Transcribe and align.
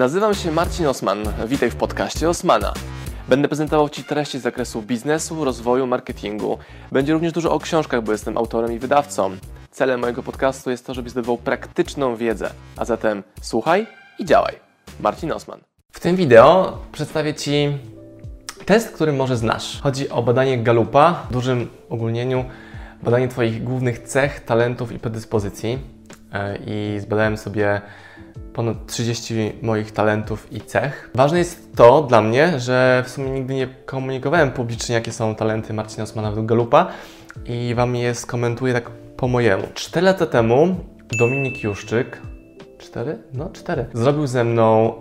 Nazywam 0.00 0.34
się 0.34 0.52
Marcin 0.52 0.86
Osman. 0.86 1.18
Witaj 1.46 1.70
w 1.70 1.76
podcaście 1.76 2.28
Osmana. 2.28 2.72
Będę 3.28 3.48
prezentował 3.48 3.88
Ci 3.88 4.04
treści 4.04 4.38
z 4.38 4.42
zakresu 4.42 4.82
biznesu, 4.82 5.44
rozwoju, 5.44 5.86
marketingu. 5.86 6.58
Będzie 6.92 7.12
również 7.12 7.32
dużo 7.32 7.52
o 7.52 7.58
książkach, 7.58 8.02
bo 8.02 8.12
jestem 8.12 8.38
autorem 8.38 8.72
i 8.72 8.78
wydawcą. 8.78 9.36
Celem 9.70 10.00
mojego 10.00 10.22
podcastu 10.22 10.70
jest 10.70 10.86
to, 10.86 10.94
żebyś 10.94 11.12
zdobywał 11.12 11.38
praktyczną 11.38 12.16
wiedzę. 12.16 12.50
A 12.76 12.84
zatem 12.84 13.22
słuchaj 13.42 13.86
i 14.18 14.24
działaj. 14.24 14.54
Marcin 15.00 15.32
Osman. 15.32 15.60
W 15.92 16.00
tym 16.00 16.16
wideo 16.16 16.78
przedstawię 16.92 17.34
Ci 17.34 17.78
test, 18.64 18.90
który 18.90 19.12
może 19.12 19.36
znasz. 19.36 19.80
Chodzi 19.82 20.10
o 20.10 20.22
badanie 20.22 20.58
Galupa, 20.58 21.26
w 21.30 21.32
dużym 21.32 21.68
ogólnieniu 21.90 22.44
badanie 23.02 23.28
Twoich 23.28 23.64
głównych 23.64 23.98
cech, 23.98 24.44
talentów 24.44 24.92
i 24.92 24.98
predyspozycji. 24.98 25.99
E, 26.32 26.58
I 26.66 27.00
zbadałem 27.00 27.36
sobie 27.36 27.80
ponad 28.52 28.86
30 28.86 29.52
moich 29.62 29.92
talentów 29.92 30.52
i 30.52 30.60
cech. 30.60 31.10
Ważne 31.14 31.38
jest 31.38 31.76
to 31.76 32.02
dla 32.02 32.20
mnie, 32.20 32.60
że 32.60 33.02
w 33.06 33.10
sumie 33.10 33.30
nigdy 33.30 33.54
nie 33.54 33.66
komunikowałem 33.86 34.50
publicznie, 34.50 34.94
jakie 34.94 35.12
są 35.12 35.34
talenty 35.34 35.72
Marcina 35.72 36.02
Osmana 36.02 36.28
według 36.28 36.46
Galupa 36.46 36.86
i 37.46 37.74
Wam 37.74 37.96
je 37.96 38.14
skomentuję 38.14 38.74
tak 38.74 38.90
po 38.90 39.28
mojemu. 39.28 39.66
4 39.74 40.04
lata 40.04 40.26
temu 40.26 40.76
Dominik 41.18 41.62
Juszczyk, 41.62 42.22
4? 42.78 43.18
No 43.32 43.50
4, 43.52 43.86
zrobił 43.92 44.26
ze 44.26 44.44
mną 44.44 44.94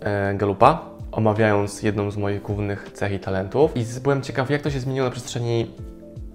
e, 0.00 0.34
Galupa, 0.34 0.90
omawiając 1.12 1.82
jedną 1.82 2.10
z 2.10 2.16
moich 2.16 2.42
głównych 2.42 2.90
cech 2.92 3.12
i 3.12 3.18
talentów 3.18 3.76
i 3.76 3.84
byłem 4.02 4.22
ciekaw, 4.22 4.50
jak 4.50 4.62
to 4.62 4.70
się 4.70 4.80
zmieniło 4.80 5.06
na 5.06 5.12
przestrzeni 5.12 5.70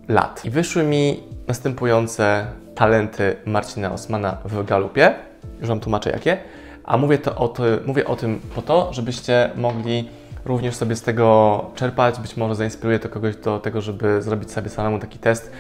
lat. 0.08 0.46
I 0.46 0.50
wyszły 0.50 0.84
mi 0.84 1.23
następujące 1.48 2.46
talenty 2.76 3.36
Marcina 3.46 3.92
Osmana 3.92 4.38
w 4.46 4.66
Galupie. 4.66 5.14
Już 5.59 5.70
Wam 5.70 5.80
tłumaczę 5.80 6.09
jakie. 6.09 6.38
A 6.84 6.98
mówię, 6.98 7.18
to 7.18 7.36
o 7.36 7.48
ty, 7.48 7.64
mówię 7.86 8.06
o 8.06 8.16
tym 8.16 8.40
po 8.56 8.62
to, 8.62 8.94
żebyście 8.94 9.50
mogli 9.56 10.09
również 10.45 10.76
sobie 10.76 10.95
z 10.95 11.02
tego 11.02 11.66
czerpać. 11.75 12.20
Być 12.20 12.38
może 12.38 12.56
zainspiruje 12.56 13.00
to 13.00 13.09
kogoś 13.09 13.36
do 13.36 13.59
tego, 13.59 13.81
żeby 13.81 14.22
zrobić 14.22 14.52
sobie 14.52 14.70
samemu 14.70 15.00
taki 15.00 15.20
test 15.20 15.52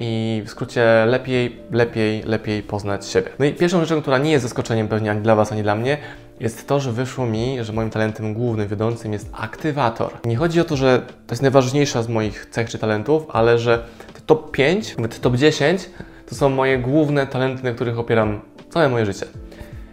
i 0.00 0.42
w 0.46 0.50
skrócie 0.50 1.04
lepiej, 1.06 1.56
lepiej, 1.70 2.22
lepiej 2.22 2.62
poznać 2.62 3.06
siebie. 3.06 3.28
No 3.38 3.44
i 3.44 3.52
pierwszą 3.52 3.80
rzeczą, 3.80 4.02
która 4.02 4.18
nie 4.18 4.30
jest 4.30 4.42
zaskoczeniem 4.42 4.88
pewnie 4.88 5.10
ani 5.10 5.20
dla 5.20 5.34
Was, 5.34 5.52
ani 5.52 5.62
dla 5.62 5.74
mnie, 5.74 5.98
jest 6.40 6.68
to, 6.68 6.80
że 6.80 6.92
wyszło 6.92 7.26
mi, 7.26 7.64
że 7.64 7.72
moim 7.72 7.90
talentem 7.90 8.34
głównym, 8.34 8.68
wiodącym 8.68 9.12
jest 9.12 9.28
aktywator. 9.32 10.12
Nie 10.24 10.36
chodzi 10.36 10.60
o 10.60 10.64
to, 10.64 10.76
że 10.76 10.98
to 11.26 11.32
jest 11.32 11.42
najważniejsza 11.42 12.02
z 12.02 12.08
moich 12.08 12.46
cech 12.46 12.70
czy 12.70 12.78
talentów, 12.78 13.26
ale 13.28 13.58
że 13.58 13.84
te 14.14 14.20
top 14.20 14.50
5, 14.50 14.96
nawet 14.96 15.20
top 15.20 15.36
10 15.36 15.90
to 16.28 16.34
są 16.34 16.48
moje 16.48 16.78
główne 16.78 17.26
talenty, 17.26 17.64
na 17.64 17.72
których 17.72 17.98
opieram 17.98 18.40
całe 18.70 18.88
moje 18.88 19.06
życie. 19.06 19.26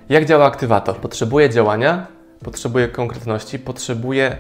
Jak 0.09 0.25
działa 0.25 0.45
aktywator? 0.45 0.95
Potrzebuję 0.95 1.49
działania, 1.49 2.07
potrzebuję 2.43 2.87
konkretności, 2.87 3.59
potrzebuję 3.59 4.37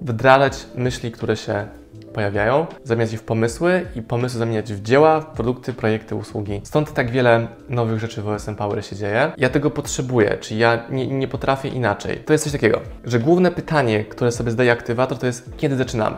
wdrażać 0.00 0.66
myśli, 0.74 1.12
które 1.12 1.36
się 1.36 1.66
pojawiają, 2.14 2.66
zamieniać 2.84 3.12
je 3.12 3.18
w 3.18 3.22
pomysły 3.22 3.86
i 3.96 4.02
pomysły 4.02 4.38
zamieniać 4.38 4.72
w 4.72 4.82
dzieła, 4.82 5.20
w 5.20 5.26
produkty, 5.26 5.72
projekty, 5.72 6.14
usługi. 6.14 6.60
Stąd 6.64 6.92
tak 6.92 7.10
wiele 7.10 7.48
nowych 7.68 7.98
rzeczy 7.98 8.22
w 8.22 8.28
OSM 8.28 8.54
Power 8.54 8.84
się 8.84 8.96
dzieje. 8.96 9.32
Ja 9.36 9.48
tego 9.48 9.70
potrzebuję, 9.70 10.38
czyli 10.40 10.60
ja 10.60 10.86
nie, 10.90 11.06
nie 11.06 11.28
potrafię 11.28 11.68
inaczej. 11.68 12.16
To 12.16 12.32
jest 12.32 12.44
coś 12.44 12.52
takiego, 12.52 12.80
że 13.04 13.18
główne 13.18 13.50
pytanie, 13.50 14.04
które 14.04 14.32
sobie 14.32 14.50
zdaje 14.50 14.72
aktywator, 14.72 15.18
to 15.18 15.26
jest 15.26 15.50
kiedy 15.56 15.76
zaczynamy 15.76 16.16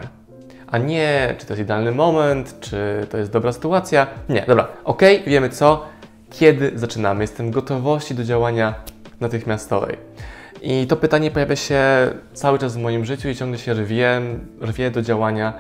a 0.66 0.78
nie 0.78 1.34
czy 1.38 1.46
to 1.46 1.52
jest 1.52 1.62
idealny 1.62 1.92
moment, 1.92 2.60
czy 2.60 3.06
to 3.10 3.18
jest 3.18 3.32
dobra 3.32 3.52
sytuacja. 3.52 4.06
Nie, 4.28 4.44
dobra, 4.46 4.68
ok, 4.84 5.02
wiemy 5.26 5.48
co, 5.48 5.86
kiedy 6.30 6.72
zaczynamy. 6.74 7.24
Jestem 7.24 7.50
gotowości 7.50 8.14
do 8.14 8.24
działania 8.24 8.74
natychmiastowej. 9.20 9.96
I 10.68 10.86
to 10.86 10.96
pytanie 10.96 11.30
pojawia 11.30 11.56
się 11.56 11.80
cały 12.34 12.58
czas 12.58 12.76
w 12.76 12.80
moim 12.80 13.04
życiu 13.04 13.28
i 13.28 13.34
ciągle 13.34 13.58
się 13.58 13.74
rwie, 13.74 14.20
rwie 14.62 14.90
do 14.90 15.02
działania 15.02 15.52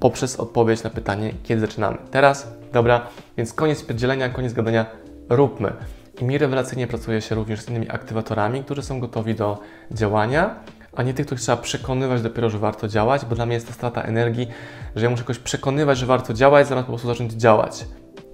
poprzez 0.00 0.40
odpowiedź 0.40 0.82
na 0.82 0.90
pytanie, 0.90 1.32
kiedy 1.42 1.60
zaczynamy. 1.60 1.98
Teraz, 2.10 2.48
dobra, 2.72 3.06
więc 3.36 3.52
koniec 3.52 3.84
pierdzielenia, 3.84 4.28
koniec 4.28 4.52
gadania, 4.52 4.86
róbmy. 5.28 5.72
I 6.20 6.24
mi 6.24 6.38
rewelacyjnie 6.38 6.86
pracuje 6.86 7.20
się 7.20 7.34
również 7.34 7.60
z 7.60 7.68
innymi 7.68 7.90
aktywatorami, 7.90 8.64
którzy 8.64 8.82
są 8.82 9.00
gotowi 9.00 9.34
do 9.34 9.58
działania 9.90 10.54
a 10.96 11.02
nie 11.02 11.14
tych, 11.14 11.26
których 11.26 11.42
trzeba 11.42 11.56
przekonywać 11.56 12.22
dopiero, 12.22 12.50
że 12.50 12.58
warto 12.58 12.88
działać, 12.88 13.24
bo 13.24 13.34
dla 13.34 13.46
mnie 13.46 13.54
jest 13.54 13.66
to 13.66 13.72
strata 13.72 14.02
energii, 14.02 14.48
że 14.96 15.04
ja 15.04 15.10
muszę 15.10 15.22
jakoś 15.22 15.38
przekonywać, 15.38 15.98
że 15.98 16.06
warto 16.06 16.34
działać, 16.34 16.66
zamiast 16.66 16.86
po 16.86 16.92
prostu 16.92 17.08
zacząć 17.08 17.32
działać. 17.32 17.84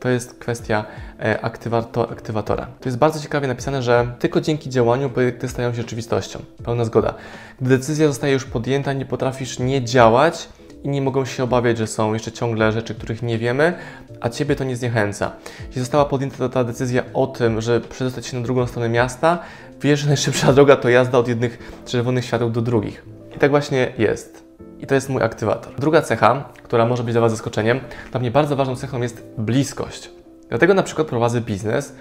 To 0.04 0.08
jest 0.08 0.38
kwestia 0.38 0.84
e, 1.20 1.40
aktywator, 1.44 2.12
aktywatora. 2.12 2.66
To 2.80 2.88
jest 2.88 2.98
bardzo 2.98 3.20
ciekawie 3.20 3.48
napisane, 3.48 3.82
że 3.82 4.14
tylko 4.18 4.40
dzięki 4.40 4.70
działaniu 4.70 5.10
projekty 5.10 5.48
stają 5.48 5.70
się 5.70 5.76
rzeczywistością. 5.76 6.38
Pełna 6.64 6.84
zgoda. 6.84 7.14
Gdy 7.60 7.78
decyzja 7.78 8.08
zostaje 8.08 8.32
już 8.32 8.44
podjęta, 8.44 8.92
nie 8.92 9.04
potrafisz 9.06 9.58
nie 9.58 9.84
działać, 9.84 10.48
inni 10.82 11.00
mogą 11.00 11.24
się 11.24 11.44
obawiać, 11.44 11.78
że 11.78 11.86
są 11.86 12.14
jeszcze 12.14 12.32
ciągle 12.32 12.72
rzeczy, 12.72 12.94
których 12.94 13.22
nie 13.22 13.38
wiemy, 13.38 13.74
a 14.20 14.28
Ciebie 14.28 14.56
to 14.56 14.64
nie 14.64 14.76
zniechęca. 14.76 15.32
Jeśli 15.66 15.80
została 15.80 16.04
podjęta 16.04 16.48
ta 16.48 16.64
decyzja 16.64 17.02
o 17.14 17.26
tym, 17.26 17.60
że 17.60 17.80
przedostać 17.80 18.26
się 18.26 18.36
na 18.36 18.42
drugą 18.42 18.66
stronę 18.66 18.88
miasta, 18.88 19.38
wiesz, 19.80 20.00
że 20.00 20.06
najszybsza 20.06 20.52
droga 20.56 20.76
to 20.76 20.88
jazda 20.88 21.18
od 21.18 21.28
jednych 21.28 21.82
czerwonych 21.86 22.24
świateł 22.24 22.50
do 22.50 22.62
drugich. 22.62 23.04
I 23.36 23.38
tak 23.38 23.50
właśnie 23.50 23.92
jest. 23.98 24.43
I 24.80 24.86
to 24.86 24.94
jest 24.94 25.08
mój 25.08 25.22
aktywator. 25.22 25.74
Druga 25.78 26.02
cecha, 26.02 26.48
która 26.62 26.86
może 26.86 27.04
być 27.04 27.14
dla 27.14 27.20
Was 27.20 27.32
zaskoczeniem, 27.32 27.80
dla 28.10 28.20
mnie 28.20 28.30
bardzo 28.30 28.56
ważną 28.56 28.76
cechą 28.76 29.02
jest 29.02 29.26
bliskość. 29.38 30.10
Dlatego 30.48 30.74
na 30.74 30.82
przykład 30.82 31.08
prowadzę 31.08 31.40
biznes 31.40 31.94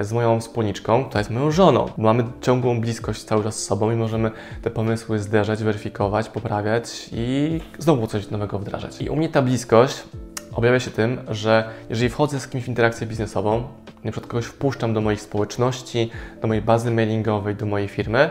z 0.00 0.12
moją 0.12 0.40
wspólniczką, 0.40 1.04
która 1.04 1.20
jest 1.20 1.30
moją 1.30 1.50
żoną. 1.50 1.90
Mamy 1.98 2.24
ciągłą 2.40 2.80
bliskość 2.80 3.24
cały 3.24 3.44
czas 3.44 3.58
z 3.58 3.64
sobą 3.66 3.90
i 3.90 3.96
możemy 3.96 4.30
te 4.62 4.70
pomysły 4.70 5.18
zderzać, 5.18 5.62
weryfikować, 5.62 6.28
poprawiać 6.28 7.08
i 7.12 7.60
znowu 7.78 8.06
coś 8.06 8.30
nowego 8.30 8.58
wdrażać. 8.58 9.02
I 9.02 9.10
u 9.10 9.16
mnie 9.16 9.28
ta 9.28 9.42
bliskość 9.42 10.02
objawia 10.52 10.80
się 10.80 10.90
tym, 10.90 11.18
że 11.28 11.68
jeżeli 11.90 12.10
wchodzę 12.10 12.40
z 12.40 12.48
kimś 12.48 12.64
w 12.64 12.68
interakcję 12.68 13.06
biznesową, 13.06 13.62
na 14.04 14.12
przykład 14.12 14.30
kogoś 14.30 14.44
wpuszczam 14.44 14.94
do 14.94 15.00
moich 15.00 15.20
społeczności, 15.20 16.10
do 16.42 16.48
mojej 16.48 16.62
bazy 16.62 16.90
mailingowej, 16.90 17.54
do 17.54 17.66
mojej 17.66 17.88
firmy, 17.88 18.30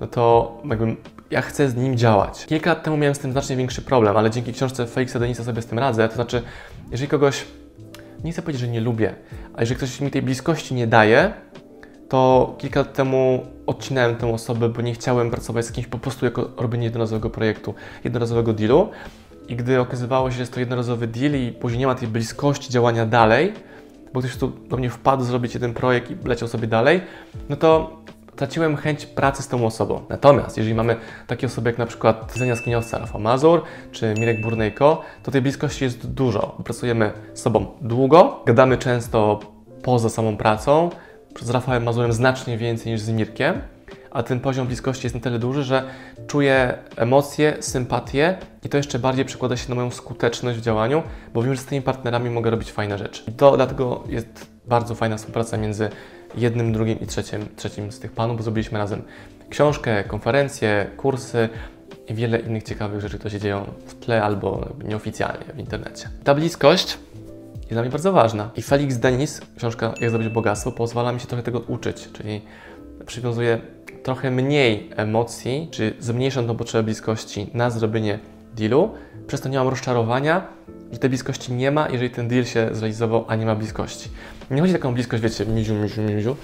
no 0.00 0.06
to 0.06 0.52
jakbym 0.64 0.96
ja 1.30 1.42
chcę 1.42 1.68
z 1.68 1.74
nim 1.76 1.96
działać. 1.96 2.46
Kilka 2.46 2.70
lat 2.70 2.82
temu 2.82 2.96
miałem 2.96 3.14
z 3.14 3.18
tym 3.18 3.32
znacznie 3.32 3.56
większy 3.56 3.82
problem, 3.82 4.16
ale 4.16 4.30
dzięki 4.30 4.52
książce 4.52 4.86
Felixa 4.86 5.18
Denisa 5.18 5.44
sobie 5.44 5.62
z 5.62 5.66
tym 5.66 5.78
radzę. 5.78 6.08
To 6.08 6.14
znaczy, 6.14 6.42
jeżeli 6.90 7.08
kogoś, 7.08 7.44
nie 8.24 8.32
chcę 8.32 8.42
powiedzieć, 8.42 8.60
że 8.60 8.68
nie 8.68 8.80
lubię, 8.80 9.14
ale 9.52 9.62
jeżeli 9.62 9.76
ktoś 9.76 10.00
mi 10.00 10.10
tej 10.10 10.22
bliskości 10.22 10.74
nie 10.74 10.86
daje, 10.86 11.32
to 12.08 12.54
kilka 12.58 12.80
lat 12.80 12.92
temu 12.92 13.46
odcinałem 13.66 14.16
tę 14.16 14.32
osobę, 14.32 14.68
bo 14.68 14.82
nie 14.82 14.94
chciałem 14.94 15.30
pracować 15.30 15.66
z 15.66 15.72
kimś 15.72 15.86
po 15.86 15.98
prostu 15.98 16.24
jako 16.24 16.50
robienie 16.56 16.84
jednorazowego 16.84 17.30
projektu, 17.30 17.74
jednorazowego 18.04 18.52
dealu. 18.52 18.88
I 19.48 19.56
gdy 19.56 19.80
okazywało 19.80 20.30
się, 20.30 20.36
że 20.36 20.42
jest 20.42 20.54
to 20.54 20.60
jednorazowy 20.60 21.06
deal 21.06 21.32
i 21.32 21.52
później 21.52 21.78
nie 21.78 21.86
ma 21.86 21.94
tej 21.94 22.08
bliskości 22.08 22.70
działania 22.70 23.06
dalej, 23.06 23.52
bo 24.12 24.20
ktoś 24.20 24.36
tu 24.36 24.48
do 24.48 24.76
mnie 24.76 24.90
wpadł 24.90 25.24
zrobić 25.24 25.54
jeden 25.54 25.74
projekt 25.74 26.10
i 26.10 26.28
leciał 26.28 26.48
sobie 26.48 26.66
dalej, 26.66 27.00
no 27.48 27.56
to 27.56 27.96
traciłem 28.36 28.76
chęć 28.76 29.06
pracy 29.06 29.42
z 29.42 29.48
tą 29.48 29.66
osobą. 29.66 30.00
Natomiast 30.08 30.56
jeżeli 30.56 30.74
mamy 30.74 30.96
takie 31.26 31.46
osoby 31.46 31.70
jak 31.70 31.78
na 31.78 31.86
przykład 31.86 32.32
Zenia 32.34 32.56
Skiniowca, 32.56 32.98
Rafał 32.98 33.20
Mazur 33.20 33.62
czy 33.92 34.14
Mirek 34.18 34.40
Burnejko, 34.40 35.02
to 35.22 35.30
tej 35.30 35.42
bliskości 35.42 35.84
jest 35.84 36.10
dużo. 36.10 36.56
Pracujemy 36.64 37.12
z 37.34 37.40
sobą 37.40 37.66
długo, 37.80 38.42
gadamy 38.46 38.78
często 38.78 39.40
poza 39.82 40.08
samą 40.08 40.36
pracą, 40.36 40.90
z 41.40 41.50
Rafałem 41.50 41.82
Mazurem 41.82 42.12
znacznie 42.12 42.58
więcej 42.58 42.92
niż 42.92 43.00
z 43.00 43.10
Mirkiem, 43.10 43.60
a 44.10 44.22
ten 44.22 44.40
poziom 44.40 44.66
bliskości 44.66 45.06
jest 45.06 45.14
na 45.14 45.20
tyle 45.20 45.38
duży, 45.38 45.64
że 45.64 45.82
czuję 46.26 46.78
emocje, 46.96 47.56
sympatię 47.60 48.38
i 48.64 48.68
to 48.68 48.76
jeszcze 48.76 48.98
bardziej 48.98 49.24
przekłada 49.24 49.56
się 49.56 49.68
na 49.68 49.74
moją 49.74 49.90
skuteczność 49.90 50.58
w 50.58 50.62
działaniu, 50.62 51.02
bo 51.34 51.42
wiem, 51.42 51.54
że 51.54 51.60
z 51.60 51.64
tymi 51.64 51.82
partnerami 51.82 52.30
mogę 52.30 52.50
robić 52.50 52.72
fajne 52.72 52.98
rzeczy. 52.98 53.22
I 53.28 53.32
to 53.32 53.56
dlatego 53.56 54.04
jest 54.08 54.55
bardzo 54.66 54.94
fajna 54.94 55.16
współpraca 55.16 55.56
między 55.56 55.88
jednym, 56.34 56.72
drugim 56.72 57.00
i 57.00 57.06
trzecim, 57.06 57.48
trzecim 57.56 57.92
z 57.92 58.00
tych 58.00 58.12
panów, 58.12 58.36
bo 58.36 58.42
zrobiliśmy 58.42 58.78
razem 58.78 59.02
książkę, 59.50 60.04
konferencje, 60.04 60.90
kursy 60.96 61.48
i 62.08 62.14
wiele 62.14 62.38
innych 62.38 62.62
ciekawych 62.62 63.00
rzeczy, 63.00 63.18
które 63.18 63.30
się 63.30 63.40
dzieją 63.40 63.64
w 63.86 63.94
tle 63.94 64.22
albo 64.22 64.68
nieoficjalnie 64.84 65.44
w 65.54 65.58
internecie. 65.58 66.08
Ta 66.24 66.34
bliskość 66.34 66.98
jest 67.54 67.72
dla 67.72 67.82
mnie 67.82 67.90
bardzo 67.90 68.12
ważna. 68.12 68.50
I 68.56 68.62
Felix 68.62 68.96
Denis, 68.96 69.40
książka 69.56 69.94
Jak 70.00 70.10
zrobić 70.10 70.28
bogactwo, 70.28 70.72
pozwala 70.72 71.12
mi 71.12 71.20
się 71.20 71.26
trochę 71.26 71.42
tego 71.42 71.60
uczyć, 71.60 72.08
czyli 72.12 72.42
przywiązuje 73.06 73.60
trochę 74.02 74.30
mniej 74.30 74.90
emocji, 74.96 75.68
czy 75.70 75.94
zmniejszam 75.98 76.46
tą 76.46 76.56
potrzebę 76.56 76.84
bliskości 76.84 77.50
na 77.54 77.70
zrobienie 77.70 78.18
dealu, 78.54 78.94
przez 79.26 79.40
to 79.40 79.48
nie 79.48 79.58
mam 79.58 79.68
rozczarowania, 79.68 80.46
że 80.92 80.98
tej 80.98 81.10
bliskości 81.10 81.52
nie 81.52 81.70
ma, 81.70 81.88
jeżeli 81.88 82.10
ten 82.10 82.28
deal 82.28 82.44
się 82.44 82.68
zrealizował, 82.72 83.24
a 83.28 83.36
nie 83.36 83.46
ma 83.46 83.54
bliskości. 83.54 84.08
Nie 84.50 84.60
chodzi 84.60 84.72
o 84.72 84.76
taką 84.76 84.94
bliskość, 84.94 85.22
wiecie, 85.22 85.46
miziu, 85.46 85.74
miziu, 85.74 86.02
miziu, 86.02 86.36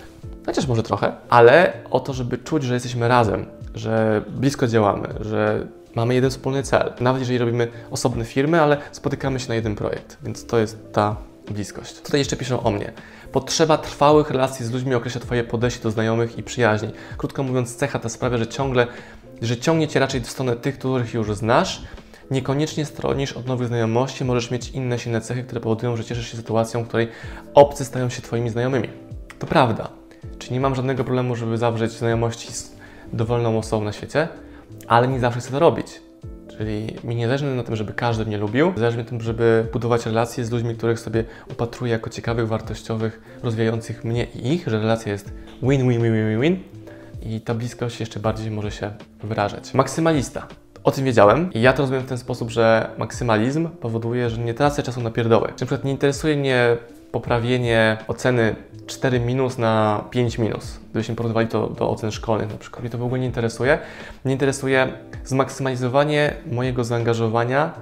chociaż 0.47 0.67
może 0.67 0.83
trochę, 0.83 1.13
ale 1.29 1.73
o 1.91 2.01
to, 2.01 2.13
żeby 2.13 2.39
czuć, 2.39 2.63
że 2.63 2.75
jesteśmy 2.75 3.09
razem, 3.09 3.47
że 3.75 4.23
blisko 4.29 4.67
działamy, 4.67 5.09
że 5.21 5.67
mamy 5.95 6.15
jeden 6.15 6.31
wspólny 6.31 6.63
cel. 6.63 6.93
Nawet 7.01 7.21
jeżeli 7.21 7.39
robimy 7.39 7.69
osobne 7.91 8.25
firmy, 8.25 8.63
ale 8.63 8.77
spotykamy 8.93 9.41
się 9.41 9.49
na 9.49 9.55
jeden 9.55 9.75
projekt. 9.75 10.19
Więc 10.23 10.47
to 10.47 10.59
jest 10.59 10.93
ta 10.93 11.17
bliskość. 11.51 12.01
Tutaj 12.01 12.21
jeszcze 12.21 12.37
piszą 12.37 12.63
o 12.63 12.71
mnie. 12.71 12.93
Potrzeba 13.33 13.79
trwałych 13.79 14.31
relacji 14.31 14.67
z 14.67 14.71
ludźmi 14.71 14.95
określa 14.95 15.21
Twoje 15.21 15.45
podejście 15.45 15.83
do 15.83 15.91
znajomych 15.91 16.39
i 16.39 16.43
przyjaźni. 16.43 16.91
Krótko 17.17 17.43
mówiąc, 17.43 17.77
cecha 17.77 17.99
ta 17.99 18.09
sprawia, 18.09 18.39
że 18.39 18.47
ciągle, 18.47 18.87
że 19.43 19.57
ciągnie 19.57 19.89
Cię 19.89 20.01
raczej 20.01 20.21
w 20.21 20.31
stronę 20.31 20.57
tych, 20.57 20.79
których 20.79 21.15
już 21.15 21.35
znasz, 21.35 21.83
niekoniecznie 22.31 22.85
stronisz 22.85 23.33
od 23.33 23.47
nowych 23.47 23.69
znajomości, 23.69 24.25
możesz 24.25 24.51
mieć 24.51 24.71
inne 24.71 24.99
silne 24.99 25.21
cechy, 25.21 25.43
które 25.43 25.61
powodują, 25.61 25.97
że 25.97 26.05
cieszysz 26.05 26.31
się 26.31 26.37
sytuacją, 26.37 26.85
w 26.85 26.89
której 26.89 27.09
obcy 27.55 27.85
stają 27.85 28.09
się 28.09 28.23
Twoimi 28.23 28.51
znajomymi. 28.51 28.89
To 29.39 29.47
prawda. 29.47 29.89
Czyli 30.39 30.53
nie 30.53 30.61
mam 30.61 30.75
żadnego 30.75 31.05
problemu, 31.05 31.37
żeby 31.37 31.59
zawrzeć 31.59 31.93
znajomości 31.93 32.53
z 32.53 32.77
dowolną 33.13 33.59
osobą 33.59 33.85
na 33.85 33.93
świecie, 33.93 34.29
ale 34.87 35.09
nie 35.09 35.21
zawsze 35.21 35.41
chcę 35.41 35.51
to 35.51 35.59
robić. 35.59 35.87
Czyli 36.59 36.87
mi 37.05 37.17
nie 37.17 37.27
zależy 37.27 37.47
na 37.47 37.63
tym, 37.63 37.77
żeby 37.77 37.93
każdy 37.93 38.27
mnie 38.27 38.39
lubił, 38.39 38.73
zależy 38.77 38.97
mi 38.97 39.03
na 39.03 39.09
tym, 39.09 39.21
żeby 39.21 39.67
budować 39.73 40.07
relacje 40.07 40.45
z 40.45 40.51
ludźmi, 40.51 40.75
których 40.75 41.01
sobie 41.01 41.25
upatruję 41.51 41.93
jako 41.93 42.11
ciekawych, 42.11 42.49
wartościowych, 42.49 43.21
rozwijających 43.43 44.05
mnie 44.05 44.25
i 44.25 44.53
ich, 44.53 44.69
że 44.69 44.79
relacja 44.79 45.13
jest 45.13 45.33
win, 45.63 45.89
win, 45.89 46.03
win, 46.03 46.13
win, 46.13 46.41
win 46.41 46.63
i 47.23 47.41
ta 47.41 47.55
bliskość 47.55 48.01
jeszcze 48.01 48.21
bardziej 48.21 48.51
może 48.51 48.71
się 48.71 48.91
wyrażać. 49.23 49.75
Maksymalista. 49.75 50.47
O 50.85 50.91
tym 50.91 51.05
wiedziałem 51.05 51.53
i 51.53 51.61
ja 51.61 51.73
to 51.73 51.83
rozumiem 51.83 52.03
w 52.03 52.09
ten 52.09 52.19
sposób, 52.19 52.51
że 52.51 52.91
maksymalizm 52.99 53.69
powoduje, 53.69 54.31
że 54.31 54.39
nie 54.39 54.55
tracę 54.55 54.83
czasu 54.83 55.01
na 55.01 55.11
pierdoły. 55.11 55.49
Na 55.49 55.55
przykład 55.55 55.85
nie 55.85 55.91
interesuje 55.91 56.37
mnie 56.37 56.77
poprawienie 57.13 57.97
oceny 58.09 58.57
4 58.87 59.21
minus 59.21 59.59
na 59.59 60.05
5 60.11 60.39
minus. 60.39 60.79
Gdybyśmy 60.91 61.15
porównywali 61.15 61.49
to 61.49 61.69
do 61.69 61.91
ocen 61.91 62.13
szkolnych 62.13 62.51
na 62.51 62.57
przykład. 62.57 62.83
Mnie 62.83 62.91
to 62.91 62.99
w 62.99 63.03
ogóle 63.03 63.21
nie 63.21 63.27
interesuje. 63.27 63.79
Mnie 64.25 64.33
interesuje 64.33 64.93
zmaksymalizowanie 65.25 66.35
mojego 66.53 66.85
zaangażowania 66.85 67.73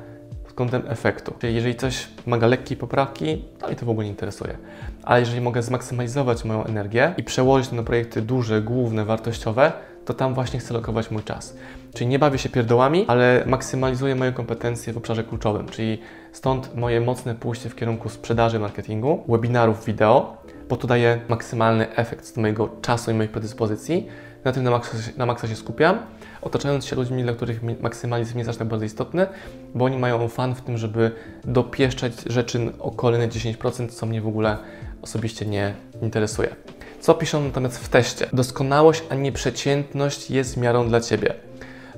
pod 0.45 0.53
kątem 0.53 0.83
efektu. 0.89 1.35
Czyli 1.39 1.55
jeżeli 1.55 1.75
coś 1.75 2.09
wymaga 2.25 2.47
lekkiej 2.47 2.77
poprawki, 2.77 3.45
to 3.59 3.67
mnie 3.67 3.77
to 3.77 3.87
w 3.87 3.91
ogóle 3.91 4.05
nie 4.05 4.11
interesuje. 4.11 4.59
Ale 5.03 5.21
jeżeli 5.21 5.41
mogę 5.41 5.63
zmaksymalizować 5.63 6.45
moją 6.45 6.65
energię 6.65 7.15
i 7.17 7.25
przełożyć 7.25 7.69
to 7.69 7.77
na 7.77 7.83
projekty 7.83 8.23
duże, 8.23 8.63
główne, 8.63 9.05
wartościowe, 9.05 9.73
to 10.05 10.15
tam 10.15 10.35
właśnie 10.35 10.61
chcę 10.61 10.75
lokować 10.75 11.11
mój 11.11 11.23
czas. 11.23 11.57
Czyli 11.95 12.07
nie 12.07 12.19
bawię 12.19 12.39
się 12.39 12.49
pierdołami, 12.49 13.05
ale 13.09 13.45
maksymalizuję 13.47 14.15
moje 14.15 14.33
kompetencje 14.33 14.93
w 14.93 14.97
obszarze 14.97 15.25
kluczowym, 15.25 15.69
czyli 15.69 15.99
stąd 16.33 16.77
moje 16.77 17.01
mocne 17.01 17.35
pójście 17.35 17.69
w 17.69 17.75
kierunku 17.75 18.09
sprzedaży, 18.09 18.59
marketingu, 18.59 19.25
webinarów 19.29 19.85
wideo, 19.85 20.37
bo 20.69 20.77
to 20.77 20.87
daje 20.87 21.21
maksymalny 21.29 21.97
efekt 21.97 22.27
z 22.27 22.37
mojego 22.37 22.69
czasu 22.83 23.11
i 23.11 23.15
moich 23.15 23.31
predyspozycji. 23.31 24.07
Na 24.45 24.53
tym 24.53 24.65
na 24.65 24.71
maksa, 24.71 24.97
na 25.17 25.27
maksa 25.27 25.49
się 25.49 25.57
skupiam, 25.57 25.99
otaczając 26.43 26.87
się 26.87 26.97
ludźmi, 26.97 27.23
dla 27.23 27.33
których 27.33 27.61
maksymalizm 27.81 28.39
jest 28.39 28.51
aż 28.51 28.57
tak 28.57 28.69
bardzo 28.69 28.85
istotny, 28.85 29.27
bo 29.75 29.85
oni 29.85 29.99
mają 29.99 30.29
fan 30.29 30.55
w 30.55 30.61
tym, 30.61 30.79
żeby 30.79 31.11
dopieszczać 31.45 32.13
rzeczy 32.27 32.73
o 32.79 32.91
kolejne 32.91 33.29
10%, 33.29 33.89
co 33.89 34.07
mnie 34.07 34.21
w 34.21 34.29
ogóle 34.29 34.59
osobiście 35.03 35.47
nie 35.47 35.75
interesuje. 36.03 36.57
Co 37.01 37.15
piszą 37.15 37.45
natomiast 37.45 37.79
w 37.79 37.89
teście? 37.89 38.29
Doskonałość, 38.33 39.03
a 39.11 39.15
nie 39.15 39.33
przeciętność 39.33 40.31
jest 40.31 40.57
miarą 40.57 40.89
dla 40.89 41.01
Ciebie. 41.01 41.50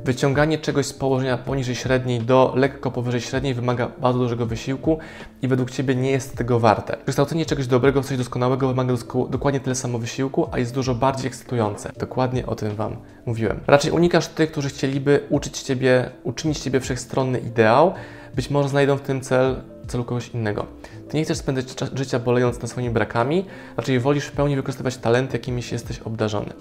Wyciąganie 0.04 0.58
czegoś 0.58 0.86
z 0.86 0.92
położenia 0.92 1.38
poniżej 1.38 1.74
średniej 1.74 2.20
do 2.20 2.52
lekko 2.56 2.90
powyżej 2.90 3.20
średniej 3.20 3.54
wymaga 3.54 3.88
bardzo 4.00 4.18
dużego 4.18 4.46
wysiłku 4.46 4.98
i 5.42 5.48
według 5.48 5.70
Ciebie 5.70 5.94
nie 5.94 6.10
jest 6.10 6.36
tego 6.36 6.60
warte. 6.60 6.96
Kształcenie 7.06 7.46
czegoś 7.46 7.66
dobrego 7.66 8.02
w 8.02 8.06
coś 8.06 8.18
doskonałego 8.18 8.68
wymaga 8.68 8.94
dokładnie 9.30 9.60
tyle 9.60 9.74
samo 9.74 9.98
wysiłku, 9.98 10.48
a 10.52 10.58
jest 10.58 10.74
dużo 10.74 10.94
bardziej 10.94 11.26
ekscytujące. 11.26 11.92
Dokładnie 11.98 12.46
o 12.46 12.54
tym 12.54 12.74
Wam 12.74 12.96
mówiłem. 13.26 13.60
Raczej 13.66 13.90
unikasz 13.90 14.28
tych, 14.28 14.52
którzy 14.52 14.68
chcieliby 14.68 15.20
uczyć 15.30 15.62
Ciebie, 15.62 16.10
uczynić 16.22 16.58
Ciebie 16.58 16.80
wszechstronny 16.80 17.38
ideał. 17.38 17.94
Być 18.34 18.50
może 18.50 18.68
znajdą 18.68 18.96
w 18.96 19.00
tym 19.00 19.20
cel 19.20 19.56
celu 19.86 20.04
kogoś 20.04 20.28
innego. 20.28 20.66
Ty 21.08 21.16
nie 21.16 21.24
chcesz 21.24 21.38
spędzać 21.38 21.66
życia 21.94 22.18
bolejąc 22.18 22.62
nad 22.62 22.70
swoimi 22.70 22.90
brakami, 22.90 23.44
raczej 23.76 24.00
wolisz 24.00 24.24
w 24.24 24.32
pełni 24.32 24.56
wykorzystywać 24.56 24.96
talenty, 24.96 25.36
jakimiś 25.36 25.72
jesteś 25.72 25.98
obdarzony. 25.98 26.52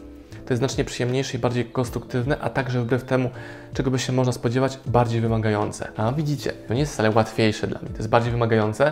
To 0.45 0.53
jest 0.53 0.59
znacznie 0.59 0.85
przyjemniejsze 0.85 1.37
i 1.37 1.39
bardziej 1.39 1.65
konstruktywne, 1.65 2.39
a 2.39 2.49
także 2.49 2.81
wbrew 2.81 3.03
temu, 3.03 3.29
czego 3.73 3.91
by 3.91 3.99
się 3.99 4.13
można 4.13 4.33
spodziewać, 4.33 4.79
bardziej 4.85 5.21
wymagające. 5.21 5.87
A 5.97 6.11
widzicie, 6.11 6.51
to 6.67 6.73
nie 6.73 6.79
jest 6.79 6.93
wcale 6.93 7.11
łatwiejsze 7.11 7.67
dla 7.67 7.79
mnie, 7.79 7.89
to 7.89 7.97
jest 7.97 8.09
bardziej 8.09 8.31
wymagające, 8.31 8.91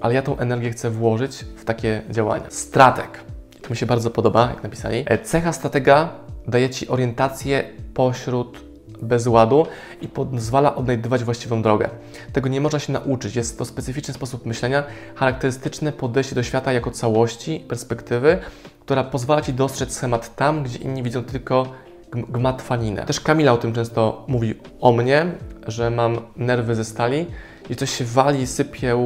ale 0.00 0.14
ja 0.14 0.22
tą 0.22 0.38
energię 0.38 0.70
chcę 0.70 0.90
włożyć 0.90 1.44
w 1.56 1.64
takie 1.64 2.02
działania. 2.10 2.44
Strateg. 2.48 3.24
To 3.62 3.70
mi 3.70 3.76
się 3.76 3.86
bardzo 3.86 4.10
podoba, 4.10 4.48
jak 4.50 4.62
napisali. 4.62 5.04
E, 5.06 5.18
cecha 5.18 5.52
stratega 5.52 6.08
daje 6.48 6.70
Ci 6.70 6.88
orientację 6.88 7.64
pośród 7.94 8.64
bezładu 9.02 9.66
i 10.00 10.08
pozwala 10.08 10.74
odnajdywać 10.74 11.24
właściwą 11.24 11.62
drogę. 11.62 11.90
Tego 12.32 12.48
nie 12.48 12.60
można 12.60 12.78
się 12.78 12.92
nauczyć. 12.92 13.36
Jest 13.36 13.58
to 13.58 13.64
specyficzny 13.64 14.14
sposób 14.14 14.46
myślenia, 14.46 14.84
charakterystyczne 15.14 15.92
podejście 15.92 16.34
do 16.34 16.42
świata 16.42 16.72
jako 16.72 16.90
całości, 16.90 17.64
perspektywy, 17.68 18.38
która 18.84 19.04
pozwala 19.04 19.42
Ci 19.42 19.52
dostrzec 19.52 19.92
schemat 19.92 20.36
tam, 20.36 20.62
gdzie 20.62 20.78
inni 20.78 21.02
widzą 21.02 21.24
tylko 21.24 21.66
gmatwaninę. 22.12 23.04
Też 23.04 23.20
Kamila 23.20 23.52
o 23.52 23.56
tym 23.56 23.72
często 23.72 24.24
mówi 24.28 24.54
o 24.80 24.92
mnie, 24.92 25.26
że 25.66 25.90
mam 25.90 26.18
nerwy 26.36 26.74
ze 26.74 26.84
stali 26.84 27.26
i 27.70 27.76
coś 27.76 27.90
się 27.90 28.04
wali, 28.04 28.46
sypie, 28.46 28.96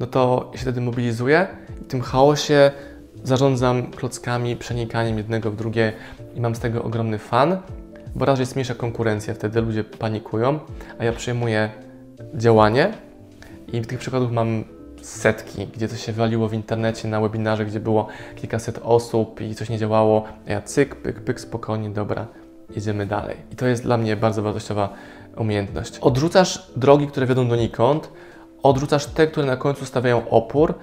no 0.00 0.06
to 0.06 0.50
się 0.54 0.58
wtedy 0.58 0.80
mobilizuję 0.80 1.46
i 1.80 1.84
w 1.84 1.86
tym 1.86 2.00
chaosie 2.00 2.70
zarządzam 3.24 3.90
klockami, 3.90 4.56
przenikaniem 4.56 5.18
jednego 5.18 5.50
w 5.50 5.56
drugie 5.56 5.92
i 6.34 6.40
mam 6.40 6.54
z 6.54 6.58
tego 6.58 6.82
ogromny 6.82 7.18
fan 7.18 7.58
bo 8.14 8.24
raz 8.24 8.38
jest 8.38 8.54
mniejsza 8.54 8.74
konkurencja, 8.74 9.34
wtedy 9.34 9.60
ludzie 9.60 9.84
panikują, 9.84 10.58
a 10.98 11.04
ja 11.04 11.12
przejmuję 11.12 11.70
działanie 12.34 12.92
i 13.72 13.80
tych 13.80 13.98
przykładów 13.98 14.32
mam 14.32 14.64
setki, 15.02 15.66
gdzie 15.66 15.88
coś 15.88 16.04
się 16.06 16.12
waliło 16.12 16.48
w 16.48 16.54
internecie 16.54 17.08
na 17.08 17.20
webinarze, 17.20 17.64
gdzie 17.64 17.80
było 17.80 18.06
kilkaset 18.36 18.80
osób 18.82 19.40
i 19.40 19.54
coś 19.54 19.68
nie 19.68 19.78
działało, 19.78 20.24
ja 20.46 20.62
cyk, 20.62 20.96
pyk, 20.96 21.20
pyk, 21.20 21.40
spokojnie, 21.40 21.90
dobra, 21.90 22.26
jedziemy 22.74 23.06
dalej. 23.06 23.36
I 23.52 23.56
to 23.56 23.66
jest 23.66 23.82
dla 23.82 23.96
mnie 23.96 24.16
bardzo 24.16 24.42
wartościowa 24.42 24.88
umiejętność. 25.36 25.98
Odrzucasz 25.98 26.70
drogi, 26.76 27.06
które 27.06 27.26
wiodą 27.26 27.48
donikąd, 27.48 28.12
odrzucasz 28.62 29.06
te, 29.06 29.26
które 29.26 29.46
na 29.46 29.56
końcu 29.56 29.86
stawiają 29.86 30.28
opór, 30.28 30.74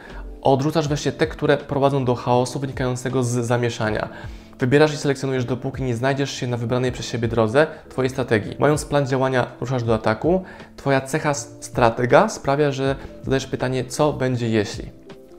odrzucasz 0.42 0.88
wreszcie 0.88 1.12
te, 1.12 1.28
które 1.28 1.58
prowadzą 1.58 2.06
do 2.06 2.16
chaosu 2.16 2.60
wynikającego 2.60 3.24
z 3.24 3.28
zamieszania. 3.28 4.10
Wybierasz 4.60 4.94
i 4.94 4.98
selekcjonujesz, 4.98 5.46
dopóki 5.46 5.84
nie 5.84 5.96
znajdziesz 5.96 6.32
się 6.32 6.48
na 6.48 6.58
wybranej 6.58 6.92
przez 6.92 7.06
siebie 7.06 7.28
drodze 7.28 7.68
Twojej 7.90 8.10
strategii. 8.10 8.56
Mając 8.60 8.86
plan 8.86 9.08
działania, 9.08 9.48
ruszasz 9.62 9.84
do 9.84 9.94
ataku. 9.94 10.44
Twoja 10.76 11.02
cecha 11.02 11.34
stratega 11.34 12.30
sprawia, 12.30 12.72
że 12.72 12.96
zadajesz 13.24 13.48
pytanie, 13.48 13.86
co 13.86 14.14
będzie 14.14 14.50
jeśli. 14.50 14.92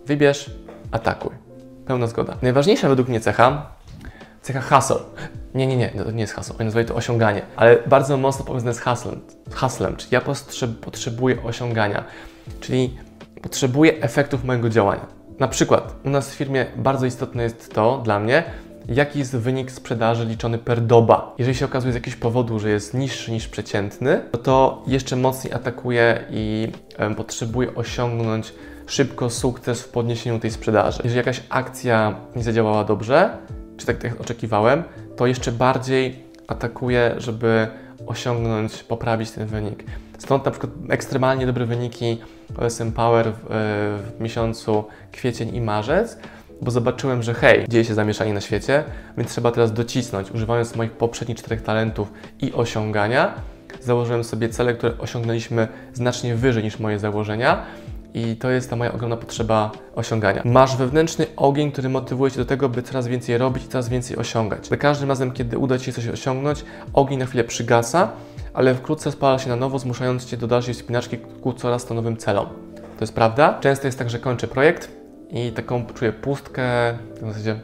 Wybierz, 0.07 0.51
atakuj. 0.93 1.33
Pełna 1.87 2.07
zgoda. 2.07 2.37
Najważniejsza 2.43 2.89
według 2.89 3.09
mnie 3.09 3.21
cecha, 3.21 3.67
cecha 4.43 4.61
hustle. 4.61 4.97
Nie, 5.55 5.67
nie, 5.67 5.77
nie, 5.77 5.89
to 5.89 6.11
nie 6.11 6.21
jest 6.21 6.35
hasło, 6.35 6.57
oni 6.59 6.65
nazywają 6.65 6.87
to 6.87 6.95
osiąganie, 6.95 7.43
ale 7.57 7.79
bardzo 7.87 8.17
mocno 8.17 8.45
powiązane 8.45 8.75
z 8.75 8.81
haslem, 8.81 9.21
haslem 9.51 9.97
czyli 9.97 10.15
ja 10.15 10.21
potrzebuję 10.81 11.43
osiągania, 11.43 12.05
czyli 12.61 12.99
potrzebuję 13.43 14.03
efektów 14.03 14.45
mojego 14.45 14.69
działania. 14.69 15.07
Na 15.39 15.49
przykład 15.49 15.95
u 16.05 16.11
nas 16.11 16.31
w 16.31 16.35
firmie 16.35 16.67
bardzo 16.77 17.07
istotne 17.07 17.43
jest 17.43 17.75
to 17.75 18.01
dla 18.05 18.21
mnie, 18.21 18.45
jaki 18.91 19.19
jest 19.19 19.37
wynik 19.37 19.71
sprzedaży 19.71 20.25
liczony 20.25 20.59
per 20.59 20.81
doba. 20.81 21.35
Jeżeli 21.39 21.57
się 21.57 21.65
okazuje 21.65 21.93
z 21.93 21.95
jakiegoś 21.95 22.21
powodu, 22.21 22.59
że 22.59 22.71
jest 22.71 22.95
niższy 22.95 23.33
niż 23.33 23.49
przeciętny, 23.49 24.21
no 24.33 24.39
to 24.39 24.83
jeszcze 24.87 25.17
mocniej 25.17 25.53
atakuje 25.53 26.25
i 26.31 26.69
um, 26.99 27.15
potrzebuje 27.15 27.75
osiągnąć 27.75 28.53
szybko 28.87 29.31
sukces 29.31 29.83
w 29.83 29.89
podniesieniu 29.89 30.39
tej 30.39 30.51
sprzedaży. 30.51 31.01
Jeżeli 31.05 31.17
jakaś 31.17 31.43
akcja 31.49 32.15
nie 32.37 32.43
zadziałała 32.43 32.85
dobrze, 32.85 33.37
czy 33.77 33.87
tak 33.87 34.05
jak 34.05 34.21
oczekiwałem, 34.21 34.85
to 35.17 35.27
jeszcze 35.27 35.53
bardziej 35.53 36.25
atakuje, 36.49 37.15
żeby 37.19 37.67
osiągnąć, 38.07 38.83
poprawić 38.83 39.31
ten 39.31 39.47
wynik. 39.47 39.85
Stąd 40.19 40.45
na 40.45 40.51
przykład 40.51 40.73
ekstremalnie 40.89 41.47
dobre 41.47 41.67
wyniki 41.67 42.19
OSM 42.59 42.93
Power 42.93 43.33
w, 43.33 43.47
w 44.17 44.21
miesiącu 44.21 44.85
kwiecień 45.13 45.55
i 45.55 45.61
marzec, 45.61 46.19
bo 46.63 46.71
zobaczyłem, 46.71 47.23
że 47.23 47.35
hej, 47.35 47.65
dzieje 47.69 47.85
się 47.85 47.95
zamieszanie 47.95 48.35
na 48.35 48.41
świecie, 48.41 48.85
więc 49.19 49.31
trzeba 49.31 49.51
teraz 49.51 49.73
docisnąć, 49.73 50.31
używając 50.31 50.77
moich 50.77 50.93
poprzednich 50.93 51.39
czterech 51.39 51.63
talentów 51.63 52.13
i 52.41 52.53
osiągania. 52.53 53.35
Założyłem 53.81 54.25
sobie 54.25 54.49
cele, 54.49 54.75
które 54.75 54.99
osiągnęliśmy 54.99 55.69
znacznie 55.93 56.35
wyżej 56.35 56.65
niż 56.65 56.79
moje 56.79 56.99
założenia. 56.99 57.63
I 58.15 58.37
to 58.37 58.51
jest 58.51 58.71
ta 58.71 58.77
moja 58.77 58.93
ogromna 58.93 59.17
potrzeba 59.17 59.71
osiągania. 59.95 60.43
Masz 60.45 60.77
wewnętrzny 60.77 61.27
ogień, 61.37 61.73
który 61.73 61.89
motywuje 61.89 62.31
Cię 62.31 62.37
do 62.39 62.45
tego, 62.45 62.69
by 62.69 62.83
coraz 62.83 63.07
więcej 63.07 63.39
robić 63.39 63.65
i 63.65 63.69
coraz 63.69 63.89
więcej 63.89 64.17
osiągać. 64.17 64.67
Za 64.67 64.77
każdym 64.77 65.09
razem, 65.09 65.33
kiedy 65.33 65.59
uda 65.59 65.79
Ci 65.79 65.85
się 65.85 65.93
coś 65.93 66.09
osiągnąć, 66.09 66.65
ogień 66.93 67.19
na 67.19 67.27
chwilę 67.27 67.45
przygasa, 67.45 68.13
ale 68.55 68.75
wkrótce 68.75 69.13
spala 69.13 69.39
się 69.39 69.49
na 69.49 69.57
nowo, 69.57 69.79
zmuszając 69.79 70.25
Cię 70.25 70.37
do 70.37 70.47
dalszej 70.47 70.75
spinaczki 70.75 71.19
ku 71.19 71.53
coraz 71.53 71.85
to 71.85 71.95
nowym 71.95 72.17
celom. 72.17 72.47
To 72.77 73.05
jest 73.05 73.15
prawda. 73.15 73.59
Często 73.61 73.87
jest 73.87 73.99
tak, 73.99 74.11
że 74.11 74.19
kończę 74.19 74.49
projekt, 74.49 75.00
i 75.33 75.53
taką 75.53 75.87
czuję 75.87 76.13
pustkę, 76.13 76.63
w 77.23 77.27
zasadzie, 77.29 77.57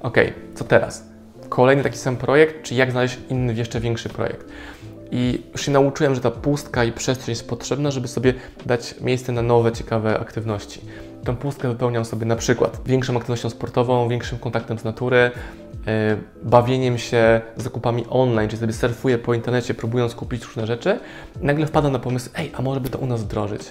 ok, 0.00 0.16
co 0.54 0.64
teraz? 0.64 1.04
Kolejny 1.48 1.82
taki 1.82 1.98
sam 1.98 2.16
projekt, 2.16 2.62
czy 2.62 2.74
jak 2.74 2.90
znaleźć 2.90 3.18
inny, 3.30 3.54
jeszcze 3.54 3.80
większy 3.80 4.08
projekt? 4.08 4.46
I 5.10 5.42
już 5.52 5.62
się 5.62 5.72
nauczyłem, 5.72 6.14
że 6.14 6.20
ta 6.20 6.30
pustka 6.30 6.84
i 6.84 6.92
przestrzeń 6.92 7.32
jest 7.32 7.48
potrzebna, 7.48 7.90
żeby 7.90 8.08
sobie 8.08 8.34
dać 8.66 8.94
miejsce 9.00 9.32
na 9.32 9.42
nowe, 9.42 9.72
ciekawe 9.72 10.20
aktywności. 10.20 10.80
tę 11.24 11.36
pustkę 11.36 11.68
wypełniam 11.68 12.04
sobie 12.04 12.26
na 12.26 12.36
przykład 12.36 12.80
większą 12.86 13.16
aktywnością 13.16 13.50
sportową, 13.50 14.08
większym 14.08 14.38
kontaktem 14.38 14.78
z 14.78 14.84
natury, 14.84 15.30
yy, 15.86 15.92
bawieniem 16.42 16.98
się 16.98 17.40
zakupami 17.56 18.04
online, 18.10 18.48
czyli 18.48 18.60
sobie 18.60 18.72
surfuję 18.72 19.18
po 19.18 19.34
internecie, 19.34 19.74
próbując 19.74 20.14
kupić 20.14 20.44
różne 20.44 20.66
rzeczy. 20.66 20.98
I 21.42 21.44
nagle 21.44 21.66
wpadam 21.66 21.92
na 21.92 21.98
pomysł, 21.98 22.30
ej, 22.34 22.52
a 22.56 22.62
może 22.62 22.80
by 22.80 22.88
to 22.88 22.98
u 22.98 23.06
nas 23.06 23.22
wdrożyć. 23.22 23.62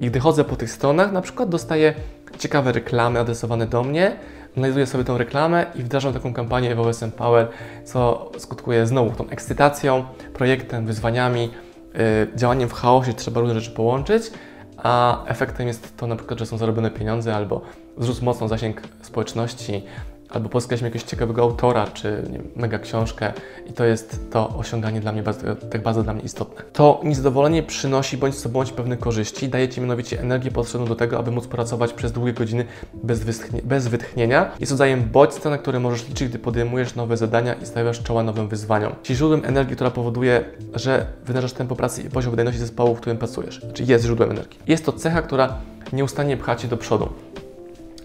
I 0.00 0.06
gdy 0.06 0.20
chodzę 0.20 0.44
po 0.44 0.56
tych 0.56 0.70
stronach, 0.70 1.12
na 1.12 1.20
przykład 1.20 1.48
dostaję 1.48 1.94
ciekawe 2.38 2.72
reklamy 2.72 3.20
adresowane 3.20 3.66
do 3.66 3.82
mnie, 3.82 4.16
analizuję 4.56 4.86
sobie 4.86 5.04
tą 5.04 5.18
reklamę 5.18 5.66
i 5.74 5.82
wdrażam 5.82 6.12
taką 6.12 6.34
kampanię 6.34 6.74
w 6.74 6.80
OSM 6.80 7.10
Power, 7.10 7.48
co 7.84 8.30
skutkuje 8.38 8.86
znowu 8.86 9.10
tą 9.10 9.28
ekscytacją, 9.28 10.04
projektem, 10.32 10.86
wyzwaniami, 10.86 11.42
yy, 11.42 12.00
działaniem 12.36 12.68
w 12.68 12.72
chaosie, 12.72 13.14
trzeba 13.14 13.40
różne 13.40 13.60
rzeczy 13.60 13.76
połączyć, 13.76 14.30
a 14.76 15.24
efektem 15.26 15.66
jest 15.66 15.96
to 15.96 16.06
na 16.06 16.16
przykład, 16.16 16.38
że 16.38 16.46
są 16.46 16.58
zarobione 16.58 16.90
pieniądze 16.90 17.36
albo 17.36 17.60
wzrósł 17.96 18.24
mocno 18.24 18.48
zasięg 18.48 18.82
społeczności, 19.02 19.82
albo 20.30 20.48
pozyskaliśmy 20.48 20.88
jakiegoś 20.88 21.10
ciekawego 21.10 21.42
autora, 21.42 21.86
czy 21.86 22.22
wiem, 22.32 22.48
mega 22.56 22.78
książkę 22.78 23.32
i 23.66 23.72
to 23.72 23.84
jest 23.84 24.30
to 24.30 24.48
osiąganie 24.56 25.00
dla 25.00 25.12
mnie 25.12 25.22
bardzo, 25.22 25.56
tak 25.56 25.82
bardzo 25.82 26.02
dla 26.02 26.14
mnie 26.14 26.22
istotne. 26.22 26.62
To 26.72 27.00
niezadowolenie 27.04 27.62
przynosi 27.62 28.16
bądź 28.16 28.34
co 28.34 28.48
bądź 28.48 28.72
pewne 28.72 28.96
korzyści, 28.96 29.48
daje 29.48 29.68
Ci 29.68 29.80
mianowicie 29.80 30.20
energię 30.20 30.50
potrzebną 30.50 30.86
do 30.86 30.96
tego, 30.96 31.18
aby 31.18 31.30
móc 31.30 31.46
pracować 31.46 31.92
przez 31.92 32.12
długie 32.12 32.32
godziny 32.32 32.64
bez, 32.94 33.24
wytchnie, 33.24 33.60
bez 33.64 33.88
wytchnienia. 33.88 34.50
Jest 34.60 34.72
rodzajem 34.72 35.08
bodźca, 35.12 35.50
na 35.50 35.58
który 35.58 35.80
możesz 35.80 36.08
liczyć, 36.08 36.28
gdy 36.28 36.38
podejmujesz 36.38 36.94
nowe 36.94 37.16
zadania 37.16 37.54
i 37.54 37.66
stawiasz 37.66 38.02
czoła 38.02 38.22
nowym 38.22 38.48
wyzwaniom. 38.48 38.92
Czyli 39.02 39.16
źródłem 39.16 39.44
energii, 39.44 39.76
która 39.76 39.90
powoduje, 39.90 40.44
że 40.74 41.06
wynarzasz 41.24 41.52
tempo 41.52 41.76
pracy 41.76 42.02
i 42.02 42.10
poziom 42.10 42.30
wydajności 42.30 42.60
zespołu, 42.60 42.94
w 42.94 43.00
którym 43.00 43.18
pracujesz. 43.18 43.66
Czyli 43.74 43.88
jest 43.88 44.04
źródłem 44.04 44.30
energii. 44.30 44.58
Jest 44.66 44.84
to 44.84 44.92
cecha, 44.92 45.22
która 45.22 45.56
nieustannie 45.92 46.36
pcha 46.36 46.56
Cię 46.56 46.68
do 46.68 46.76
przodu. 46.76 47.08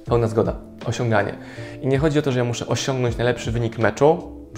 Pełna 0.05 0.27
zgoda. 0.27 0.55
Osiąganie. 0.85 1.33
I 1.81 1.88
nie 1.88 1.97
chodzi 1.97 2.19
o 2.19 2.21
to, 2.21 2.31
że 2.31 2.39
ja 2.39 2.45
muszę 2.45 2.67
osiągnąć 2.67 3.17
najlepszy 3.17 3.51
wynik 3.51 3.77
meczu. 3.77 4.17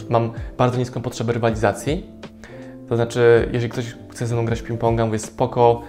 Mam 0.09 0.31
bardzo 0.57 0.77
niską 0.77 1.01
potrzebę 1.01 1.33
rywalizacji. 1.33 2.05
To 2.89 2.95
znaczy, 2.95 3.49
jeżeli 3.53 3.69
ktoś 3.69 3.95
chce 4.11 4.27
ze 4.27 4.35
mną 4.35 4.45
grać 4.45 4.61
ping-ponga, 4.61 5.05
mówię 5.05 5.19
spoko, 5.19 5.81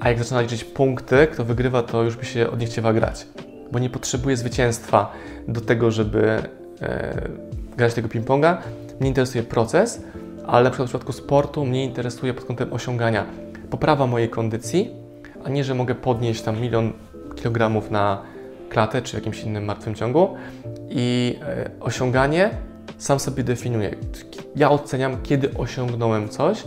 a 0.00 0.08
jak 0.08 0.18
zaczyna 0.18 0.40
liczyć 0.40 0.64
punkty, 0.64 1.26
kto 1.26 1.44
wygrywa, 1.44 1.82
to 1.82 2.02
już 2.02 2.16
by 2.16 2.24
się 2.24 2.50
od 2.50 2.60
nich 2.60 2.68
chciała 2.68 2.92
grać. 2.92 3.26
Bo 3.72 3.78
nie 3.78 3.90
potrzebuję 3.90 4.36
zwycięstwa 4.36 5.12
do 5.48 5.60
tego, 5.60 5.90
żeby 5.90 6.42
e, 6.82 7.28
grać 7.76 7.94
tego 7.94 8.08
ping-ponga. 8.08 8.56
Mnie 9.00 9.08
interesuje 9.08 9.44
proces, 9.44 10.02
ale 10.46 10.70
w 10.70 10.74
przypadku 10.74 11.12
sportu 11.12 11.64
mnie 11.64 11.84
interesuje 11.84 12.34
pod 12.34 12.44
kątem 12.44 12.72
osiągania 12.72 13.26
poprawa 13.70 14.06
mojej 14.06 14.28
kondycji, 14.28 14.90
a 15.44 15.48
nie, 15.48 15.64
że 15.64 15.74
mogę 15.74 15.94
podnieść 15.94 16.42
tam 16.42 16.60
milion 16.60 16.92
kilogramów 17.36 17.90
na 17.90 18.31
klatę 18.72 19.02
czy 19.02 19.16
jakimś 19.16 19.40
innym 19.40 19.64
martwym 19.64 19.94
ciągu 19.94 20.28
i 20.88 21.38
e, 21.42 21.70
osiąganie 21.80 22.50
sam 22.98 23.20
sobie 23.20 23.44
definiuję. 23.44 23.96
Ja 24.56 24.70
oceniam, 24.70 25.16
kiedy 25.22 25.54
osiągnąłem 25.54 26.28
coś 26.28 26.64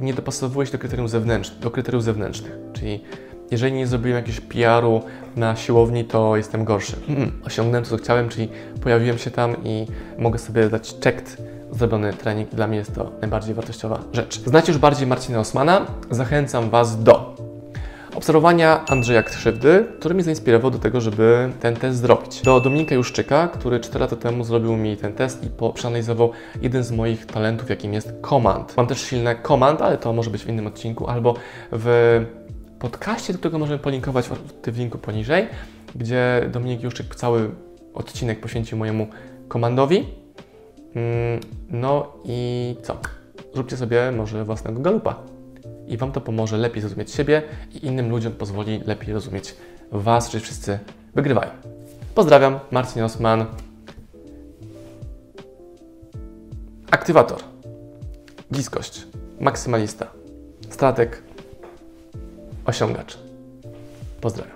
i 0.00 0.02
nie 0.02 0.14
dopasowuję 0.14 0.66
się 0.66 0.72
do 0.72 0.78
kryterium 0.78 1.08
zewnętrznych, 1.08 1.58
do 1.58 1.70
kryteriów 1.70 2.04
zewnętrznych. 2.04 2.52
Czyli 2.72 3.04
jeżeli 3.50 3.72
nie 3.72 3.86
zrobiłem 3.86 4.16
jakiegoś 4.16 4.40
PR-u 4.40 5.02
na 5.36 5.56
siłowni, 5.56 6.04
to 6.04 6.36
jestem 6.36 6.64
gorszy. 6.64 6.96
Hmm, 7.06 7.32
osiągnąłem 7.44 7.84
to, 7.84 7.90
co 7.90 7.96
chciałem, 7.96 8.28
czyli 8.28 8.48
pojawiłem 8.82 9.18
się 9.18 9.30
tam 9.30 9.56
i 9.64 9.86
mogę 10.18 10.38
sobie 10.38 10.68
dać 10.68 10.94
checked 11.04 11.42
zrobiony 11.70 12.12
trening. 12.12 12.50
Dla 12.50 12.66
mnie 12.66 12.78
jest 12.78 12.94
to 12.94 13.10
najbardziej 13.20 13.54
wartościowa 13.54 14.00
rzecz. 14.12 14.40
Znacie 14.40 14.72
już 14.72 14.80
bardziej 14.80 15.06
Marcina 15.06 15.40
Osmana? 15.40 15.86
Zachęcam 16.10 16.70
Was 16.70 17.02
do 17.02 17.35
obserwowania 18.16 18.84
Andrzeja 18.86 19.22
Krzywdy, 19.22 19.86
który 19.98 20.14
mnie 20.14 20.24
zainspirował 20.24 20.70
do 20.70 20.78
tego, 20.78 21.00
żeby 21.00 21.52
ten 21.60 21.76
test 21.76 21.98
zrobić. 21.98 22.42
Do 22.42 22.60
Dominika 22.60 22.94
Juszczyka, 22.94 23.48
który 23.48 23.80
4 23.80 24.00
lata 24.00 24.16
temu 24.16 24.44
zrobił 24.44 24.76
mi 24.76 24.96
ten 24.96 25.12
test 25.12 25.44
i 25.44 25.50
przeanalizował 25.74 26.30
jeden 26.62 26.84
z 26.84 26.92
moich 26.92 27.26
talentów, 27.26 27.70
jakim 27.70 27.94
jest 27.94 28.12
command. 28.28 28.76
Mam 28.76 28.86
też 28.86 29.00
silne 29.00 29.36
command, 29.36 29.82
ale 29.82 29.98
to 29.98 30.12
może 30.12 30.30
być 30.30 30.44
w 30.44 30.48
innym 30.48 30.66
odcinku, 30.66 31.06
albo 31.06 31.34
w 31.72 32.24
podcaście, 32.78 33.32
do 33.32 33.38
którego 33.38 33.58
możemy 33.58 33.78
polinkować 33.78 34.30
w 34.66 34.78
linku 34.78 34.98
poniżej, 34.98 35.48
gdzie 35.94 36.48
Dominik 36.52 36.82
Juszczyk 36.82 37.14
cały 37.14 37.50
odcinek 37.94 38.40
poświęcił 38.40 38.78
mojemu 38.78 39.06
komandowi. 39.48 40.04
Mm, 40.94 41.40
no 41.70 42.12
i 42.24 42.76
co? 42.82 42.96
Zróbcie 43.54 43.76
sobie 43.76 44.12
może 44.12 44.44
własnego 44.44 44.80
galupa 44.80 45.35
i 45.86 45.96
Wam 45.96 46.12
to 46.12 46.20
pomoże 46.20 46.56
lepiej 46.56 46.80
zrozumieć 46.80 47.10
siebie 47.10 47.42
i 47.74 47.86
innym 47.86 48.10
ludziom 48.10 48.32
pozwoli 48.32 48.80
lepiej 48.86 49.14
rozumieć 49.14 49.54
Was, 49.92 50.30
czyli 50.30 50.44
wszyscy 50.44 50.78
wygrywają. 51.14 51.50
Pozdrawiam, 52.14 52.60
Marcin 52.70 53.02
Osman. 53.02 53.46
Aktywator, 56.90 57.38
bliskość, 58.50 59.06
maksymalista, 59.40 60.06
strateg, 60.70 61.22
osiągacz. 62.64 63.18
Pozdrawiam. 64.20 64.55